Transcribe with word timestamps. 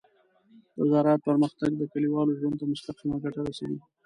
د 0.75 0.79
زراعت 0.91 1.21
پرمختګ 1.29 1.71
د 1.77 1.83
کليوالو 1.91 2.37
ژوند 2.39 2.55
ته 2.59 2.65
مستقیمه 2.73 3.15
ګټه 3.23 3.41
رسوي. 3.49 3.79